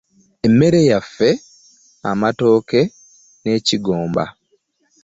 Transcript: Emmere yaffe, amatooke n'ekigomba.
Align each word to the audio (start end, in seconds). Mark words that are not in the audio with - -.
Emmere 0.47 0.79
yaffe, 0.91 1.29
amatooke 2.09 2.81
n'ekigomba. 3.41 4.23